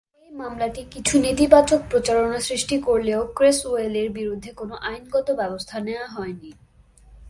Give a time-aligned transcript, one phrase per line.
[0.23, 6.51] এই মামলাটি কিছু নেতিবাচক প্রচারণা সৃষ্টি করলেও ক্রেসওয়েলের বিরুদ্ধে কোন আইনগত ব্যবস্থা নেয়া হয়নি।